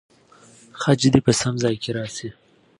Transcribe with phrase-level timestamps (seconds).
[0.81, 2.29] خج دې په سم ځای کې راسي.